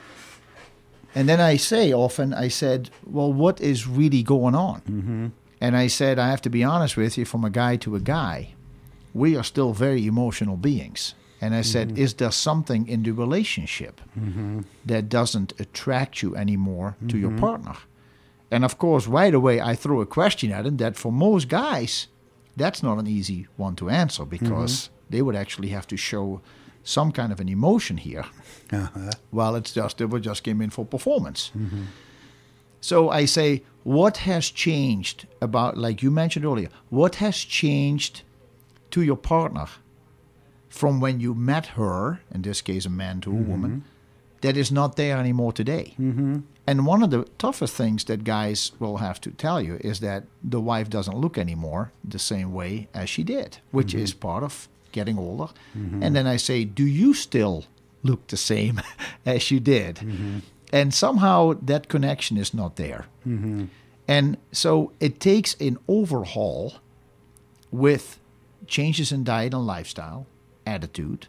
And 1.17 1.29
then 1.29 1.41
I 1.41 1.57
say 1.57 1.93
often, 1.93 2.35
I 2.35 2.49
said, 2.49 2.91
"Well, 3.07 3.33
what 3.33 3.61
is 3.61 3.87
really 3.87 4.23
going 4.23 4.55
on?" 4.55 4.81
Mm-hmm. 4.81 5.27
And 5.61 5.77
I 5.77 5.87
said, 5.89 6.19
"I 6.19 6.29
have 6.29 6.43
to 6.43 6.51
be 6.51 6.65
honest 6.65 6.97
with 6.97 7.17
you, 7.17 7.25
from 7.25 7.45
a 7.45 7.51
guy 7.51 7.77
to 7.77 7.95
a 7.97 8.01
guy, 8.01 8.55
we 9.15 9.37
are 9.37 9.45
still 9.45 9.73
very 9.73 10.07
emotional 10.07 10.57
beings." 10.57 11.15
And 11.41 11.55
I 11.55 11.61
said, 11.63 11.89
mm-hmm. 11.89 11.99
Is 12.05 12.15
there 12.15 12.31
something 12.31 12.89
in 12.89 13.03
the 13.03 13.11
relationship 13.13 14.01
mm-hmm. 14.19 14.61
that 14.87 15.11
doesn't 15.11 15.53
attract 15.61 16.23
you 16.23 16.35
anymore 16.37 16.97
to 17.09 17.19
your 17.19 17.33
Mhm. 17.33 17.41
partner? 17.41 17.77
And 18.55 18.65
of 18.65 18.79
course, 18.79 19.07
right 19.07 19.35
away, 19.35 19.61
I 19.61 19.75
threw 19.75 20.01
a 20.01 20.07
question 20.07 20.53
at 20.53 20.67
him 20.67 20.77
that 20.77 20.97
for 20.97 21.11
most 21.13 21.49
guys, 21.49 22.09
That's 22.57 22.83
not 22.83 22.99
an 22.99 23.07
easy 23.07 23.47
one 23.57 23.75
to 23.77 23.91
answer 23.91 24.25
because 24.25 24.91
they 25.11 25.23
would 25.23 25.37
actually 25.37 25.69
have 25.69 25.87
to 25.89 25.97
show 25.97 26.41
some 26.85 27.13
kind 27.13 27.33
of 27.33 27.41
an 27.41 27.49
emotion 27.49 27.97
here. 27.97 28.25
Uh-huh. 28.73 29.11
Well, 29.33 29.57
it's 29.57 29.73
just 29.73 29.99
they 29.99 30.05
were 30.05 30.21
just 30.21 30.43
came 30.45 30.61
in 30.61 30.71
for 30.71 30.85
performance. 30.85 31.51
So 32.81 33.09
I 33.11 33.25
say, 33.25 33.63
what 33.83 34.19
has 34.19 34.51
changed 34.51 35.27
about, 35.41 35.77
like 35.77 36.03
you 36.03 36.11
mentioned 36.11 36.45
earlier, 36.45 36.69
what 36.91 37.17
has 37.17 37.37
changed 37.37 38.23
to 38.91 39.03
your 39.03 39.17
partner 39.17 39.67
from 40.69 41.01
when 41.01 41.21
you 41.21 41.35
met 41.35 41.67
her, 41.67 42.21
in 42.33 42.43
this 42.43 42.61
case, 42.63 42.85
a 42.87 42.91
man 42.91 43.21
to 43.23 43.31
a 43.31 43.35
woman, 43.35 43.85
that 44.43 44.57
is 44.57 44.71
not 44.71 44.97
there 44.97 45.17
anymore 45.19 45.53
today? 45.53 45.95
Mm-hmm. 45.99 46.41
And 46.67 46.87
one 46.87 47.03
of 47.03 47.11
the 47.11 47.25
toughest 47.39 47.75
things 47.75 48.05
that 48.05 48.25
guys 48.25 48.73
will 48.79 48.97
have 48.97 49.21
to 49.23 49.31
tell 49.31 49.61
you 49.61 49.79
is 49.83 50.01
that 50.01 50.25
the 50.43 50.61
wife 50.61 50.89
doesn't 50.89 51.17
look 51.17 51.37
anymore 51.37 51.93
the 52.03 52.19
same 52.19 52.53
way 52.53 52.89
as 52.95 53.11
she 53.11 53.23
did, 53.23 53.59
which 53.71 53.89
mm-hmm. 53.89 53.99
is 53.99 54.15
part 54.15 54.43
of 54.43 54.69
getting 54.93 55.19
older. 55.19 55.53
Mm-hmm. 55.77 56.03
And 56.03 56.17
then 56.17 56.27
I 56.27 56.37
say, 56.37 56.65
Do 56.65 56.87
you 56.87 57.13
still 57.13 57.65
look 58.03 58.27
the 58.29 58.37
same 58.37 58.81
as 59.27 59.51
you 59.51 59.61
did? 59.61 59.97
Mm-hmm. 59.97 60.39
And 60.73 60.95
somehow 60.95 61.55
that 61.63 61.89
connection 61.89 62.37
is 62.37 62.55
not 62.55 62.77
there. 62.77 63.07
And 64.09 64.37
so 64.53 64.93
it 65.01 65.21
takes 65.21 65.55
an 65.61 65.79
overhaul 65.87 66.75
with 67.71 68.19
changes 68.67 69.13
in 69.13 69.25
diet 69.25 69.55
and 69.55 69.67
lifestyle, 69.67 70.27
attitude, 70.67 71.27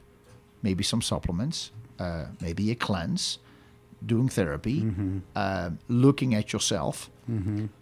maybe 0.61 0.83
some 0.83 1.01
supplements, 1.01 1.71
uh, 1.99 2.25
maybe 2.41 2.71
a 2.71 2.75
cleanse, 2.75 3.39
doing 4.03 4.29
therapy, 4.29 4.85
uh, 5.35 5.69
looking 5.87 6.33
at 6.33 6.53
yourself. 6.53 7.09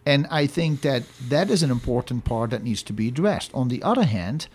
And 0.05 0.25
I 0.31 0.47
think 0.47 0.81
that 0.81 1.03
that 1.29 1.49
is 1.49 1.63
an 1.63 1.71
important 1.71 2.23
part 2.25 2.49
that 2.51 2.63
needs 2.63 2.81
to 2.83 2.93
be 2.93 3.07
addressed. 3.09 3.51
On 3.53 3.67
the 3.67 3.83
other 3.83 4.05
hand, 4.05 4.47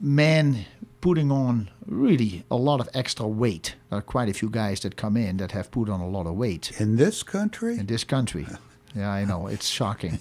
men 0.00 0.64
putting 1.00 1.30
on 1.32 1.70
really 1.86 2.44
a 2.50 2.56
lot 2.56 2.80
of 2.80 2.88
extra 2.94 3.26
weight. 3.26 3.74
There 3.88 3.98
are 3.98 4.02
quite 4.02 4.28
a 4.28 4.34
few 4.34 4.48
guys 4.50 4.80
that 4.80 4.96
come 4.96 5.16
in 5.16 5.38
that 5.38 5.52
have 5.52 5.70
put 5.70 5.88
on 5.88 6.00
a 6.00 6.08
lot 6.08 6.26
of 6.26 6.34
weight 6.34 6.72
In 6.80 6.96
this 6.96 7.22
country? 7.22 7.78
in 7.78 7.86
this 7.86 8.04
country. 8.04 8.46
Yeah, 8.92 9.08
I 9.08 9.24
know. 9.24 9.46
It's 9.46 9.68
shocking. 9.68 10.18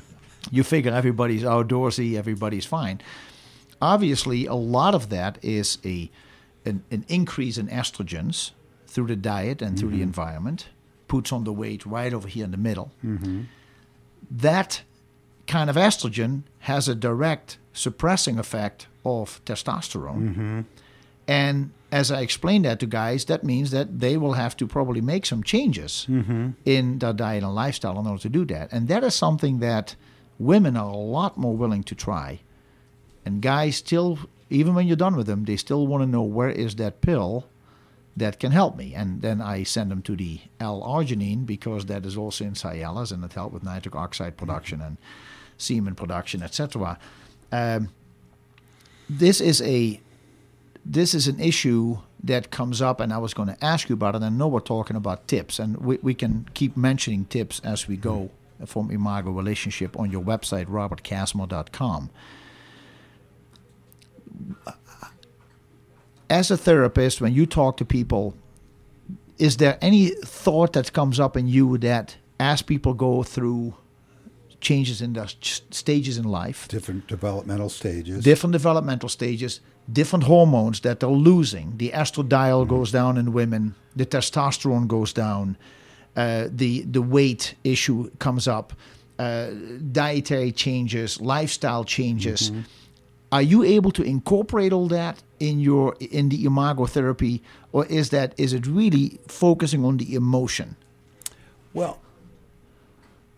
you 0.50 0.64
figure 0.64 0.90
everybody's 0.92 1.44
outdoorsy, 1.44 2.16
everybody's 2.18 2.66
fine. 2.66 3.00
Obviously, 3.80 4.44
a 4.46 4.56
lot 4.56 4.92
of 4.92 5.08
that 5.10 5.38
is 5.40 5.78
a 5.84 6.10
an, 6.68 6.84
an 6.90 7.04
increase 7.08 7.58
in 7.58 7.68
estrogens 7.68 8.52
through 8.86 9.06
the 9.08 9.16
diet 9.16 9.60
and 9.60 9.78
through 9.78 9.90
the 9.90 9.96
mm-hmm. 9.96 10.04
environment, 10.04 10.68
puts 11.08 11.32
on 11.32 11.44
the 11.44 11.52
weight 11.52 11.84
right 11.84 12.12
over 12.12 12.28
here 12.28 12.44
in 12.44 12.50
the 12.50 12.56
middle. 12.56 12.90
Mm-hmm. 13.04 13.42
That 14.30 14.82
kind 15.46 15.70
of 15.70 15.76
estrogen 15.76 16.42
has 16.60 16.88
a 16.88 16.94
direct 16.94 17.58
suppressing 17.72 18.38
effect 18.38 18.86
of 19.04 19.40
testosterone. 19.44 20.30
Mm-hmm. 20.30 20.60
And 21.26 21.70
as 21.90 22.10
I 22.10 22.20
explained 22.22 22.64
that 22.64 22.80
to 22.80 22.86
guys, 22.86 23.26
that 23.26 23.44
means 23.44 23.70
that 23.70 24.00
they 24.00 24.16
will 24.16 24.34
have 24.34 24.56
to 24.58 24.66
probably 24.66 25.00
make 25.00 25.26
some 25.26 25.42
changes 25.42 26.06
in 26.64 26.98
their 26.98 27.12
diet 27.12 27.42
and 27.42 27.54
lifestyle 27.54 27.98
in 27.98 28.06
order 28.06 28.22
to 28.22 28.28
do 28.28 28.44
that. 28.46 28.72
And 28.72 28.88
that 28.88 29.04
is 29.04 29.14
something 29.14 29.58
that 29.60 29.94
women 30.38 30.76
are 30.76 30.90
a 30.90 30.96
lot 30.96 31.36
more 31.36 31.56
willing 31.56 31.82
to 31.84 31.94
try. 31.94 32.40
And 33.24 33.42
guys 33.42 33.76
still, 33.76 34.18
even 34.50 34.74
when 34.74 34.86
you're 34.86 34.96
done 34.96 35.16
with 35.16 35.26
them, 35.26 35.44
they 35.44 35.56
still 35.56 35.86
want 35.86 36.02
to 36.02 36.06
know 36.06 36.22
where 36.22 36.50
is 36.50 36.76
that 36.76 37.00
pill 37.00 37.46
that 38.16 38.40
can 38.40 38.52
help 38.52 38.76
me. 38.76 38.94
And 38.94 39.22
then 39.22 39.40
I 39.40 39.62
send 39.62 39.90
them 39.90 40.02
to 40.02 40.16
the 40.16 40.40
L-arginine 40.60 41.46
because 41.46 41.86
that 41.86 42.04
is 42.04 42.16
also 42.16 42.44
in 42.44 42.52
Cialis 42.52 43.12
and 43.12 43.24
it 43.24 43.32
helps 43.32 43.54
with 43.54 43.62
nitric 43.62 43.94
oxide 43.94 44.36
production 44.36 44.80
and 44.80 44.96
semen 45.56 45.94
production, 45.94 46.42
etc. 46.42 46.98
Um, 47.52 47.90
this 49.08 49.40
is 49.40 49.62
a 49.62 50.00
this 50.84 51.12
is 51.12 51.28
an 51.28 51.38
issue 51.38 51.98
that 52.24 52.50
comes 52.50 52.80
up, 52.80 52.98
and 53.00 53.12
I 53.12 53.18
was 53.18 53.34
going 53.34 53.48
to 53.48 53.64
ask 53.64 53.88
you 53.88 53.92
about 53.92 54.14
it. 54.14 54.22
I 54.22 54.30
know 54.30 54.48
we're 54.48 54.60
talking 54.60 54.96
about 54.96 55.28
tips, 55.28 55.58
and 55.58 55.76
we, 55.76 55.98
we 56.02 56.14
can 56.14 56.48
keep 56.54 56.76
mentioning 56.76 57.26
tips 57.26 57.60
as 57.60 57.86
we 57.86 57.96
go 57.96 58.30
from 58.66 58.90
Imago 58.90 59.30
Relationship 59.30 59.98
on 59.98 60.10
your 60.10 60.22
website, 60.22 60.66
robertkasmer.com. 60.66 62.10
As 66.30 66.50
a 66.50 66.56
therapist, 66.56 67.20
when 67.20 67.32
you 67.32 67.46
talk 67.46 67.76
to 67.78 67.84
people, 67.84 68.34
is 69.38 69.56
there 69.56 69.78
any 69.80 70.08
thought 70.24 70.72
that 70.74 70.92
comes 70.92 71.18
up 71.18 71.36
in 71.36 71.46
you 71.48 71.78
that 71.78 72.16
as 72.38 72.62
people 72.62 72.92
go 72.92 73.22
through 73.22 73.74
changes 74.60 75.00
in 75.00 75.12
their 75.12 75.28
stages 75.70 76.18
in 76.18 76.24
life, 76.24 76.68
Different 76.68 77.06
developmental 77.06 77.68
stages. 77.68 78.24
different 78.24 78.52
developmental 78.52 79.08
stages, 79.08 79.60
different 79.90 80.24
hormones 80.24 80.80
that 80.80 80.98
they're 81.00 81.08
losing. 81.08 81.76
The 81.76 81.90
estradiol 81.90 82.66
goes 82.66 82.90
down 82.90 83.16
in 83.16 83.32
women, 83.32 83.74
the 83.96 84.04
testosterone 84.04 84.86
goes 84.88 85.12
down, 85.12 85.56
uh, 86.16 86.48
the 86.50 86.82
the 86.82 87.00
weight 87.00 87.54
issue 87.62 88.10
comes 88.18 88.48
up, 88.48 88.72
uh, 89.18 89.50
dietary 89.92 90.52
changes, 90.52 91.20
lifestyle 91.20 91.84
changes. 91.84 92.50
Are 93.30 93.42
you 93.42 93.62
able 93.62 93.90
to 93.92 94.02
incorporate 94.02 94.72
all 94.72 94.88
that 94.88 95.22
in 95.38 95.60
your 95.60 95.94
in 96.00 96.30
the 96.30 96.44
imago 96.44 96.86
therapy, 96.86 97.42
or 97.72 97.84
is 97.86 98.08
that 98.10 98.32
is 98.36 98.52
it 98.52 98.66
really 98.66 99.18
focusing 99.28 99.84
on 99.84 99.98
the 99.98 100.14
emotion? 100.14 100.76
well, 101.74 101.98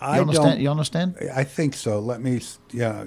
You 0.00 0.06
I 0.06 0.20
understand? 0.20 0.50
don't. 0.50 0.60
You 0.60 0.70
understand? 0.70 1.14
I 1.34 1.44
think 1.44 1.74
so. 1.74 1.98
Let 1.98 2.20
me, 2.22 2.40
yeah, 2.72 3.04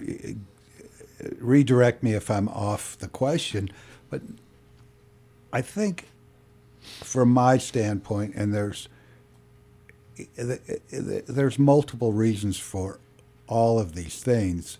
redirect 1.39 2.03
me 2.03 2.13
if 2.13 2.29
I'm 2.29 2.49
off 2.49 2.97
the 2.99 3.07
question, 3.07 3.69
but 4.09 4.21
I 5.53 5.61
think, 5.61 6.09
from 6.81 7.29
my 7.29 7.57
standpoint, 7.57 8.35
and 8.35 8.53
there's 8.53 8.89
there's 10.37 11.57
multiple 11.57 12.11
reasons 12.13 12.59
for 12.59 12.99
all 13.47 13.79
of 13.79 13.95
these 13.95 14.21
things, 14.21 14.77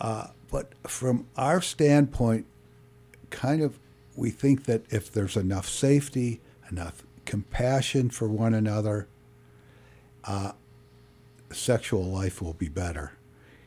uh, 0.00 0.28
but 0.50 0.72
from 0.86 1.26
our 1.36 1.60
standpoint, 1.60 2.46
kind 3.30 3.62
of, 3.62 3.78
we 4.16 4.30
think 4.30 4.64
that 4.64 4.82
if 4.90 5.12
there's 5.12 5.36
enough 5.36 5.68
safety, 5.68 6.40
enough 6.70 7.04
compassion 7.24 8.10
for 8.10 8.28
one 8.28 8.54
another, 8.54 9.08
sexual 11.52 12.04
life 12.04 12.42
will 12.42 12.54
be 12.54 12.68
better. 12.68 13.12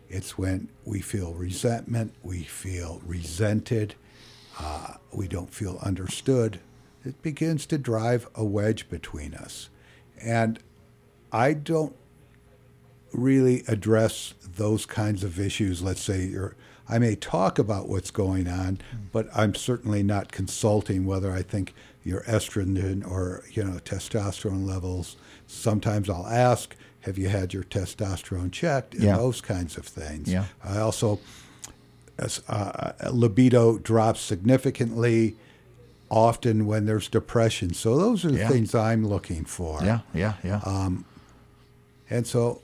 It's 0.10 0.38
when 0.38 0.70
we 0.86 1.00
feel 1.00 1.34
resentment, 1.34 2.14
we 2.24 2.44
feel 2.44 3.02
resented, 3.06 3.96
uh, 4.60 4.96
we 5.14 5.28
don't 5.28 5.54
feel 5.54 5.80
understood. 5.82 6.60
It 7.06 7.22
begins 7.22 7.66
to 7.68 7.78
drive 7.78 8.28
a 8.36 8.44
wedge 8.44 8.90
between 8.90 9.34
us. 9.34 9.70
And 10.22 10.60
I 11.32 11.54
don't 11.54 11.96
really 13.14 13.64
address 13.68 14.34
those 14.56 14.86
kinds 14.86 15.24
of 15.24 15.40
issues. 15.40 15.82
Let's 15.82 16.02
say 16.02 16.26
you're, 16.26 16.56
I 16.90 17.00
may 17.00 17.16
talk 17.16 17.60
about 17.60 17.88
what's 17.90 18.12
going 18.12 18.48
on, 18.48 18.80
but 19.12 19.28
I'm 19.36 19.56
certainly 19.56 20.04
not 20.04 20.32
consulting 20.32 21.06
whether 21.06 21.32
I 21.32 21.42
think 21.42 21.74
your 22.04 22.22
estrogen 22.22 23.06
or 23.10 23.44
you 23.52 23.64
know 23.64 23.80
testosterone 23.80 24.66
levels. 24.66 25.16
Sometimes 25.48 26.10
I'll 26.10 26.28
ask, 26.28 26.76
"Have 27.02 27.18
you 27.18 27.30
had 27.30 27.54
your 27.54 27.64
testosterone 27.64 28.52
checked?" 28.52 28.94
and 28.96 29.04
Yeah. 29.04 29.18
those 29.18 29.40
kinds 29.42 29.78
of 29.78 29.86
things. 29.86 30.28
Yeah. 30.28 30.46
I 30.64 30.80
also 30.80 31.20
uh, 32.50 32.92
libido 33.12 33.78
drops 33.80 34.20
significantly 34.22 35.36
often 36.10 36.66
when 36.66 36.86
there's 36.86 37.08
depression. 37.08 37.74
So 37.74 37.98
those 37.98 38.26
are 38.26 38.32
the 38.32 38.40
Yeah. 38.40 38.50
things 38.50 38.76
I'm 38.76 39.08
looking 39.08 39.46
for. 39.46 39.80
Yeah, 39.84 40.00
yeah, 40.14 40.34
yeah. 40.44 40.90
And 42.10 42.28
so, 42.28 42.62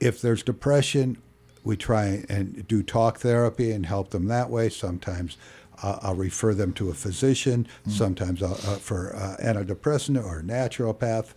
if 0.00 0.20
there's 0.20 0.42
depression, 0.42 1.18
we 1.64 1.76
try 1.76 2.24
and 2.28 2.66
do 2.68 2.82
talk 2.82 3.18
therapy 3.18 3.70
and 3.72 3.84
help 3.86 4.10
them 4.10 4.26
that 4.28 4.48
way. 4.50 4.68
Sometimes 4.68 5.36
uh, 5.82 5.98
I'll 6.02 6.14
refer 6.14 6.54
them 6.54 6.72
to 6.74 6.90
a 6.90 6.94
physician. 6.94 7.66
Sometimes 7.88 8.42
I'll, 8.42 8.52
uh, 8.54 8.76
for 8.76 9.14
uh, 9.14 9.36
antidepressant 9.42 10.22
or 10.24 10.42
naturopath. 10.42 11.34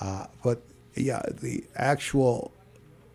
Uh, 0.00 0.26
but 0.42 0.62
yeah, 0.94 1.22
the 1.30 1.64
actual 1.76 2.52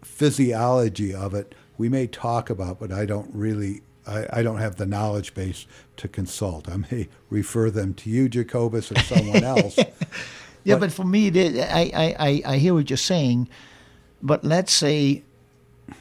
physiology 0.04 1.14
of 1.14 1.34
it 1.34 1.54
we 1.78 1.90
may 1.90 2.08
talk 2.08 2.50
about, 2.50 2.80
but 2.80 2.92
I 2.92 3.06
don't 3.06 3.30
really. 3.34 3.82
I, 4.08 4.28
I 4.32 4.44
don't 4.44 4.60
have 4.60 4.76
the 4.76 4.86
knowledge 4.86 5.34
base 5.34 5.66
to 5.98 6.08
consult. 6.08 6.70
I 6.70 6.78
may 6.92 7.10
refer 7.32 7.72
them 7.72 7.96
to 7.96 8.10
you, 8.12 8.30
Jacobus, 8.30 8.92
or 8.92 9.00
someone 9.00 9.44
else. 9.56 9.78
Yeah, 9.78 10.76
But- 10.76 10.80
but, 10.82 10.94
for 10.94 11.04
me, 11.06 11.32
I, 11.64 12.16
I, 12.20 12.44
I 12.46 12.58
hear 12.60 12.76
what 12.76 12.88
you're 12.90 12.98
saying. 12.98 13.50
But 14.26 14.44
let's 14.44 14.74
say 14.74 15.24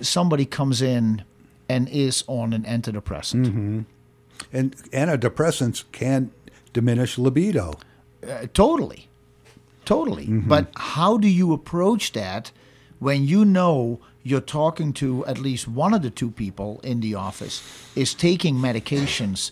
somebody 0.01 0.47
comes 0.47 0.81
in 0.81 1.23
and 1.69 1.89
is 1.91 2.25
on 2.27 2.53
an 2.55 2.63
antidepressant. 2.65 3.85
And 4.53 4.77
antidepressants 4.93 5.85
can 5.93 6.31
diminish 6.73 7.19
libido. 7.19 7.75
Uh, 8.27 8.47
totally. 8.53 9.09
Totally. 9.85 10.27
But 10.27 10.71
how 10.77 11.19
do 11.19 11.29
you 11.29 11.53
approach 11.53 12.13
that 12.13 12.51
when 12.99 13.25
you 13.25 13.45
know 13.45 14.01
you're 14.23 14.41
talking 14.41 14.95
to 14.95 15.25
at 15.27 15.39
least 15.39 15.69
one 15.69 15.93
of 15.93 16.01
the 16.01 16.11
two 16.11 16.31
people 16.31 16.81
in 16.83 17.01
the 17.01 17.15
office 17.15 17.63
is 17.95 18.15
taking 18.15 18.57
medications 18.57 19.51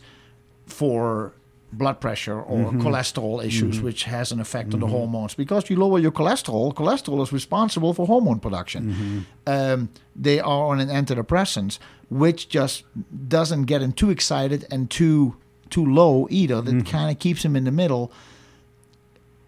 for 0.67 1.35
blood 1.73 2.01
pressure 2.01 2.39
or 2.41 2.59
Mm-hmm. 2.71 2.83
cholesterol 2.87 3.45
issues, 3.45 3.81
which 3.81 4.05
has 4.05 4.31
an 4.33 4.41
effect 4.41 4.75
on 4.75 4.81
the 4.81 4.87
hormones. 4.87 5.35
Because 5.35 5.69
you 5.71 5.77
lower 5.77 5.99
your 5.99 6.13
cholesterol, 6.13 6.75
cholesterol 6.75 7.23
is 7.23 7.33
responsible 7.33 7.95
for 7.95 8.07
hormone 8.07 8.41
production. 8.41 8.83
Mm-hmm. 8.93 9.19
Um, 9.47 9.89
they 10.15 10.39
are 10.41 10.65
on 10.67 10.81
an 10.81 10.89
antidepressant, 10.89 11.79
which 12.11 12.49
just 12.49 12.85
doesn't 13.29 13.65
get 13.65 13.79
them 13.81 13.93
too 13.93 14.11
excited 14.11 14.67
and 14.71 14.91
too 14.91 15.37
too 15.71 15.87
low 15.87 16.27
either. 16.31 16.61
That 16.61 16.75
Mm-hmm. 16.75 16.91
kind 16.97 17.11
of 17.11 17.19
keeps 17.19 17.43
them 17.43 17.57
in 17.57 17.65
the 17.65 17.73
middle. 17.73 18.13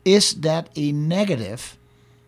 Is 0.04 0.34
that 0.40 0.68
a 0.76 0.92
negative 0.92 1.76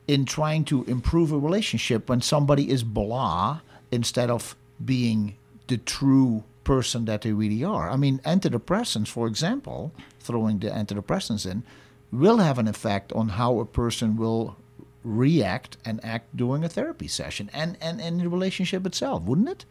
in 0.07 0.25
trying 0.25 0.65
to 0.67 0.85
improve 0.85 1.33
a 1.33 1.39
relationship 1.39 2.09
when 2.09 2.21
somebody 2.21 2.71
is 2.71 2.83
blah 2.83 3.61
instead 3.91 4.31
of 4.31 4.55
being 4.85 5.37
the 5.69 5.77
true 5.79 6.45
person 6.67 7.05
that 7.05 7.23
they 7.23 7.33
really 7.33 7.63
are? 7.63 7.89
I 7.89 7.97
mean, 7.97 8.19
antidepressants, 8.25 9.07
for 9.07 9.29
example, 9.29 9.93
throwing 10.19 10.59
the 10.59 10.69
antidepressants 10.69 11.49
in, 11.49 11.63
will 12.11 12.39
have 12.39 12.59
an 12.59 12.67
effect 12.67 13.13
on 13.13 13.29
how 13.31 13.61
a 13.61 13.65
person 13.65 14.17
will 14.17 14.57
react 15.05 15.77
and 15.85 16.05
act 16.05 16.37
during 16.37 16.65
a 16.65 16.69
therapy 16.69 17.07
session 17.07 17.49
and, 17.53 17.79
and, 17.81 18.01
and 18.01 18.21
the 18.21 18.29
relationship 18.29 18.85
itself, 18.85 19.23
wouldn't 19.23 19.49
it? 19.49 19.65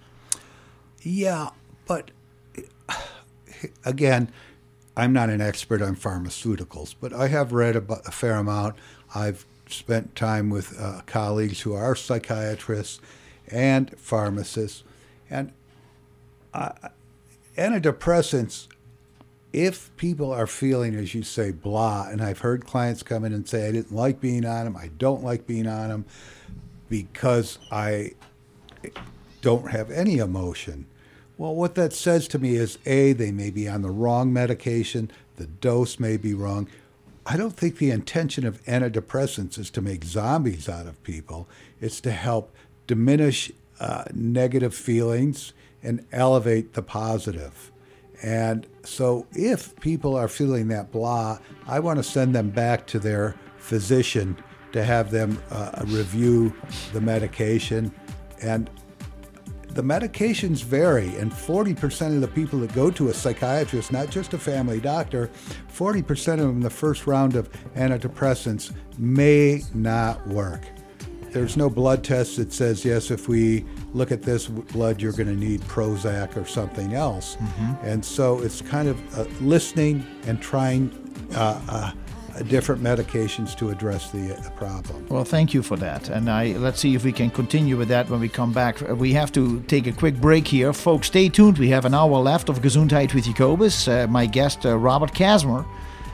Yeah, 1.02 1.50
but 1.86 2.12
again, 3.84 4.32
I'm 4.96 5.12
not 5.12 5.30
an 5.30 5.42
expert 5.42 5.82
on 5.82 5.98
pharmaceuticals, 5.98 6.96
but 7.02 7.12
I 7.12 7.28
have 7.28 7.52
read 7.52 7.76
about 7.76 8.08
a 8.08 8.12
fair 8.12 8.36
amount. 8.36 8.76
I've 9.14 9.46
spent 9.68 10.16
time 10.16 10.50
with 10.50 10.80
uh, 10.80 11.02
colleagues 11.06 11.62
who 11.62 11.74
are 11.74 11.96
psychiatrists 11.96 13.02
and 13.52 13.94
pharmacists, 14.00 14.84
and 15.30 15.52
antidepressants. 17.58 18.68
If 19.54 19.96
people 19.96 20.34
are 20.34 20.48
feeling, 20.48 20.96
as 20.96 21.16
you 21.16 21.24
say, 21.24 21.52
blah, 21.52 22.08
and 22.10 22.22
I've 22.22 22.40
heard 22.40 22.66
clients 22.66 23.04
come 23.04 23.24
in 23.24 23.32
and 23.32 23.48
say, 23.48 23.68
I 23.68 23.72
didn't 23.72 23.96
like 23.96 24.20
being 24.20 24.46
on 24.46 24.66
them, 24.66 24.76
I 24.76 24.90
don't 24.98 25.24
like 25.24 25.48
being 25.48 25.66
on 25.66 25.88
them 25.88 26.06
because 26.90 27.58
I 27.72 28.12
don't 29.42 29.72
have 29.72 29.90
any 29.92 30.18
emotion. 30.18 30.88
Well, 31.38 31.56
what 31.56 31.76
that 31.76 31.94
says 31.94 32.28
to 32.30 32.40
me 32.40 32.56
is 32.56 32.80
A, 32.86 33.14
they 33.14 33.32
may 33.32 33.50
be 33.50 33.68
on 33.68 33.82
the 33.82 33.92
wrong 33.92 34.34
medication, 34.34 35.12
the 35.38 35.48
dose 35.48 36.00
may 36.00 36.18
be 36.18 36.34
wrong. 36.34 36.68
I 37.26 37.38
don't 37.38 37.56
think 37.56 37.78
the 37.78 37.92
intention 37.92 38.46
of 38.46 38.64
antidepressants 38.66 39.58
is 39.58 39.70
to 39.72 39.82
make 39.82 40.04
zombies 40.04 40.70
out 40.70 40.86
of 40.86 41.02
people, 41.04 41.48
it's 41.80 42.02
to 42.02 42.12
help 42.12 42.54
diminish 42.88 43.52
uh, 43.80 44.06
negative 44.14 44.74
feelings 44.74 45.54
and 45.86 46.06
elevate 46.12 46.74
the 46.74 46.82
positive. 46.82 47.72
And 48.24 48.66
so, 48.84 49.28
if 49.34 49.76
people 49.80 50.16
are 50.16 50.28
feeling 50.28 50.70
that 50.70 50.92
blah, 50.92 51.40
I 51.68 51.80
want 51.80 51.98
to 51.98 52.04
send 52.04 52.34
them 52.34 52.50
back 52.50 52.88
to 52.88 53.00
their 53.00 53.36
physician 53.58 54.38
to 54.72 54.84
have 54.84 55.12
them 55.12 55.42
uh, 55.52 55.84
review 55.88 56.54
the 56.94 57.02
medication. 57.02 57.94
And 58.42 58.70
the 59.70 59.84
medications 59.84 60.64
vary, 60.64 61.18
and 61.18 61.32
40% 61.32 62.16
of 62.16 62.22
the 62.22 62.28
people 62.30 62.60
that 62.60 62.74
go 62.74 62.90
to 62.92 63.10
a 63.10 63.14
psychiatrist, 63.14 63.92
not 63.92 64.10
just 64.10 64.34
a 64.34 64.38
family 64.38 64.80
doctor, 64.80 65.30
40% 65.74 66.34
of 66.34 66.40
them 66.40 66.62
the 66.62 66.70
first 66.70 67.08
round 67.08 67.36
of 67.36 67.52
antidepressants 67.74 68.74
may 68.98 69.62
not 69.74 70.26
work. 70.28 70.62
There's 71.36 71.58
no 71.58 71.70
blood 71.70 72.02
test 72.02 72.38
that 72.38 72.54
says, 72.54 72.86
yes, 72.86 73.12
if 73.12 73.28
we 73.28 73.66
look 73.94 74.14
at 74.14 74.22
this 74.22 74.48
blood, 74.48 75.02
you're 75.02 75.12
going 75.12 75.28
to 75.28 75.36
need 75.36 75.60
Prozac 75.64 76.38
or 76.38 76.46
something 76.46 76.94
else. 76.94 77.36
And 77.84 78.06
so 78.06 78.40
it's 78.40 78.62
kind 78.62 78.88
of 78.88 79.20
uh, 79.20 79.26
listening 79.42 80.08
and 80.28 80.42
trying 80.42 80.92
uh, 81.36 81.60
uh, 81.68 81.92
different 82.44 82.82
medications 82.82 83.54
to 83.58 83.70
address 83.70 84.12
the 84.12 84.34
uh, 84.34 84.50
problem. 84.52 85.06
Well, 85.10 85.26
thank 85.26 85.54
you 85.54 85.62
for 85.62 85.76
that. 85.76 86.08
And 86.08 86.30
I 86.30 86.54
let's 86.54 86.80
see 86.80 86.96
if 86.96 87.04
we 87.04 87.12
can 87.12 87.30
continue 87.30 87.76
with 87.76 87.90
that 87.90 88.10
when 88.10 88.22
we 88.22 88.30
come 88.30 88.54
back. 88.54 88.80
We 88.92 89.12
have 89.12 89.34
to 89.34 89.60
take 89.64 89.88
a 89.88 89.92
quick 89.92 90.16
break 90.22 90.48
here. 90.48 90.72
Folks, 90.72 91.08
stay 91.08 91.28
tuned. 91.28 91.58
We 91.58 91.68
have 91.68 91.84
an 91.84 91.94
hour 91.94 92.18
left 92.18 92.48
of 92.48 92.62
Gesundheit 92.62 93.14
with 93.14 93.26
Jacobus. 93.26 93.90
Uh, 93.90 94.08
my 94.10 94.26
guest, 94.26 94.66
uh, 94.66 94.78
Robert 94.78 95.14
Kasmer, 95.14 95.66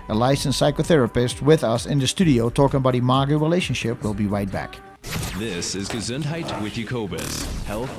a 0.09 0.15
licensed 0.15 0.59
psychotherapist, 0.59 1.43
with 1.43 1.63
us 1.63 1.85
in 1.85 1.99
the 1.99 2.07
studio 2.07 2.49
talking 2.49 2.77
about 2.77 2.95
Imago 2.95 3.37
relationship. 3.37 4.01
We'll 4.01 4.15
be 4.15 4.25
right 4.25 4.51
back. 4.51 4.79
This 5.01 5.75
is 5.75 5.89
Gesundheit 5.89 6.61
with 6.61 6.73
Jacobus, 6.73 7.43
Health 7.63 7.89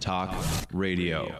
Talk 0.00 0.34
Radio. 0.72 1.32